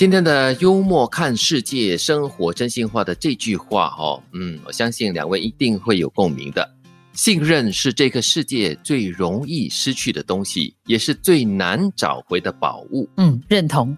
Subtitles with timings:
[0.00, 6.66] 今天的幽默看世界，生活真心话的这句话哦，嗯，我相信两位一定会有共鸣的。
[7.12, 13.06] 信任是这个世界最容易失去的东西，也是最难找回的宝物。
[13.18, 13.94] 嗯，认同。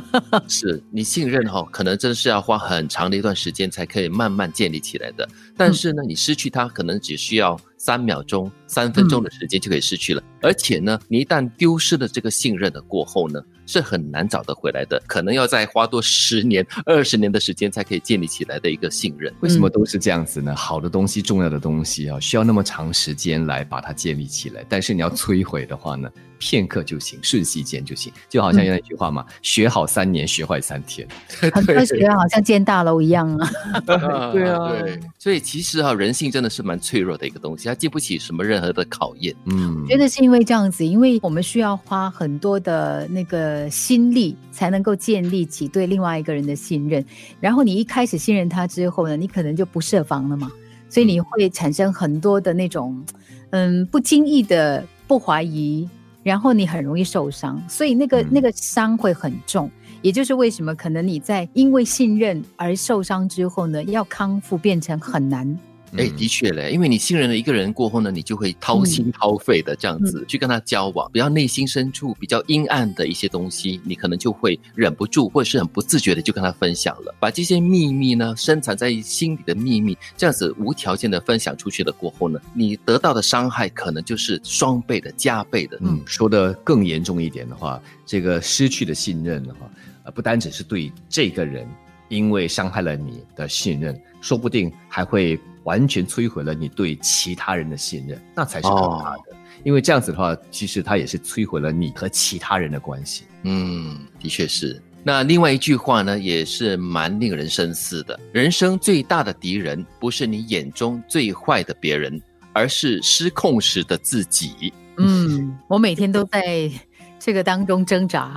[0.46, 5.26] 是你信任哈，可能真的是要花很长的一段时间才可以慢慢建立起来的。
[5.56, 10.22] 但是呢，你失去它，可能只需要三秒钟、三分钟的时间就可以失去了。
[10.42, 13.40] 而且呢，你一旦丢失了这个信任的过后呢？
[13.68, 19.34] 是很难找得回来的，可能要再花多十年、二十年的时间才可以建立起来的一个信任。
[19.40, 20.54] 为什么都是这样子呢？
[20.54, 24.64] 好的东西、重要的东西啊，需要那么长时间来把它建立起来。
[24.68, 26.08] 但是你要摧毁的话呢？
[26.38, 31.06] 片刻就行，瞬息间就行，就好像有那句话嘛，学好三年，学坏三天。
[31.52, 33.50] 很科学，好像建大楼一样啊。
[34.32, 35.00] 对啊，对。
[35.18, 39.34] 所以其实啊，人性真的是蛮脆弱的一个东西，它经不起什么任何的考验。
[39.46, 47.04] 嗯，觉得是因为这样子，因为我们需要花很多的那个心力，才能够建立起对另外一个人的信任。
[47.40, 50.50] 然后你一开始信任他之后呢，你可能就不设防了嘛，
[50.88, 53.04] 所以你会产生很多的那种，
[53.50, 55.88] 嗯，不经意的不怀疑。
[56.26, 59.70] 然后你很容易受伤，所以那个那个伤会很重，
[60.02, 65.56] 也就是为什么可能你在因为信任而受伤之后呢，要康复变成很难。
[65.96, 85.78] 哎，的确嘞，因为你信任了一个人过后呢，你就会掏心掏肺的这样子去跟他交往，比较内心深处比较阴暗的一些东西，你可能就会忍不住或者是很不自觉的就跟他分享了，把这些秘密呢，深藏在心里的秘密，这样子无条件的分享出去了过后呢，你得到的伤害可能就是双倍的、加倍的。
[85.80, 89.70] 嗯，说的更严重一点的话，这个失去的信任的话，
[90.04, 91.66] 呃，不单只是对这个人，
[92.08, 95.40] 因为伤害了你的信任，说不定还会。
[95.66, 99.36] 完全摧毁了你对其他人的信任，那才是可怕的。
[99.64, 103.24] 因为这样子的话，其实它也是摧毁了你和其他人的关系。
[103.42, 104.80] 嗯，的确是。
[105.02, 108.18] 那另外一句话呢，也是蛮令人深思的。
[108.32, 112.20] 人生最大的敌人，不是你眼中最坏的别人，
[112.52, 114.72] 而是失控时的自己。
[114.96, 116.70] 嗯，我每天都在。
[117.18, 118.34] 这个当中挣扎，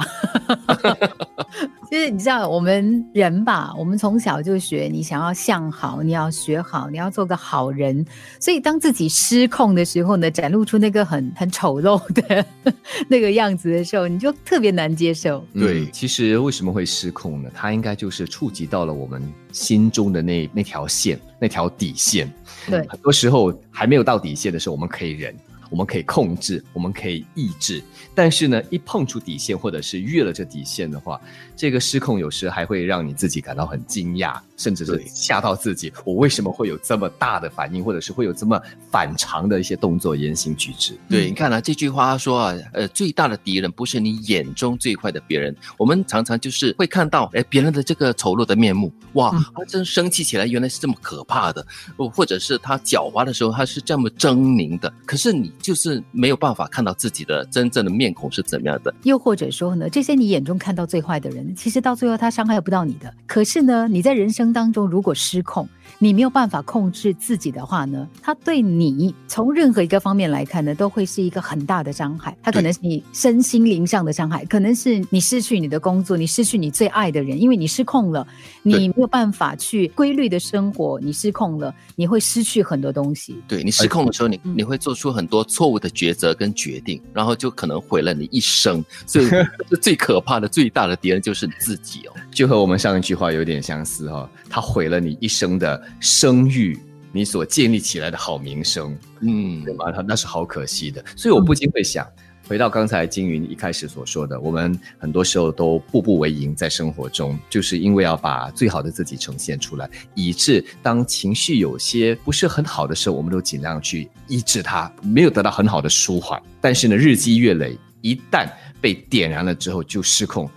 [1.90, 8.06] 其实你知道，我们人吧，我们从小就学，你想要向好，你要学好，你要做个好人。
[8.40, 12.46] 所以当自己失控的时候呢，展露出那个很很丑陋的
[13.10, 15.44] 那个样子的时候，你就特别难接受。
[15.52, 17.50] 对，其实为什么会失控呢？
[17.56, 19.20] 它应该就是触及到了我们
[19.52, 22.32] 心中的那那条线，那条底线。
[22.68, 25.36] 对，很多时候还没有到底线的时候，我们可以忍。
[25.70, 27.82] 我们可以控制，我们可以抑制，
[28.16, 31.20] 但是呢，一碰触底线，或者是越了这底线的话，
[31.56, 35.92] 这个失控有时还会让你自己感到很惊讶，甚至是吓到自己。
[36.06, 38.62] 我为什么会有这么大的反应，或者是会有这么
[38.92, 40.94] 反常的一些动作、言行举止？
[41.10, 45.56] 对，你看啊，这句话说啊，呃，最大的敌人不是你眼中最坏的别人。
[45.78, 51.66] 我们常常就是会看到，哎，别人的这个丑陋的面目，哇，他真生气起来原来是这么可怕的，
[52.14, 54.92] 或者是他狡猾的时候他是这么狰狞的。
[55.06, 55.50] 可是你。
[55.62, 63.14] 就是没有办法看到自己的真正的面孔是怎么样的，又或者说呢，这些你眼中看到最坏的人，其实到最后他伤害不到你的。
[63.28, 65.68] 可是呢，你在人生当中如果失控。
[65.98, 72.38] 你没有办法控制自己的话呢，他对你从任何一个方面来看呢，都会是一个很大的伤害。
[72.42, 78.26] 他可能是你身心灵上的伤害，可能是你失去你的工作，你失去你最爱的人，因为你失控了，
[78.62, 83.36] 你没有办法去规律的生活，你失控了，你会失去很多东西。
[83.48, 88.84] 对你失控的时候，你你会做出很多错误的抉择跟决定，然后就可能毁了你一生。
[89.06, 89.28] 所以
[89.82, 95.79] 最可怕的、最大的敌人就是你自己哦，就和我们上一句话有点相似哈，他毁了你一生的。
[96.00, 96.78] 声誉，
[97.12, 99.92] 你所建立起来的好名声，嗯，对吗？
[99.92, 101.04] 他那是好可惜的。
[101.16, 102.08] 所以我不禁会想，
[102.48, 116.42] 回到刚才金云一开始所说的，我们很多时候都步步为营，在生活中，就是因为要把最好的自己呈现出来，以致当情绪有些不是很好的时候，我们都尽量去抑制它，没有得到很好的舒缓。
[116.62, 118.50] 但是呢，日积月累，一旦
[118.82, 120.50] 被点燃了之后，就失控。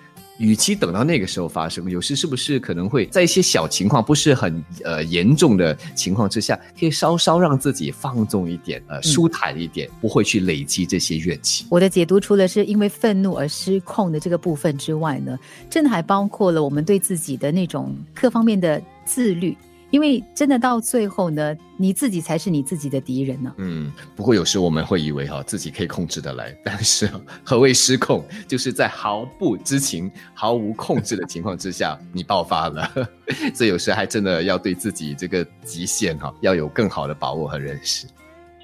[0.42, 11.64] 与其等到那个时候发生，有时是不是可能会在一些小情况不是很呃严重的情况之下，可以稍稍让自己放纵一点，呃，舒坦一点，不会去累积这些怨气。
[11.70, 15.38] 我的解读除了是因为愤怒而失控的这个部分之外呢，
[15.70, 19.56] 真的还包括了我们对自己的那种各方面的自律。
[19.92, 23.54] 因为真的到最后呢，你自己才是你自己的敌人呢。
[23.58, 27.08] 嗯，不过有时我们会以为哈自己可以控制得来，但是
[27.44, 28.26] 何谓失控？
[28.48, 32.90] 就是在毫不知情、毫无控制的情况之下，你爆发了。
[33.52, 38.06] 所以有时还真的要对自己这个极限哈，要有更好的把握和认识。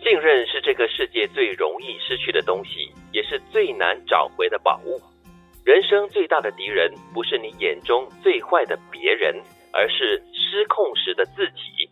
[0.02, 4.98] 信任是这个世界最容易失去的东西，也是最难找回的宝物。
[5.62, 9.36] 人生最大的敌人，不是你眼中最坏的别人，
[9.74, 11.87] 而是失控时的自己。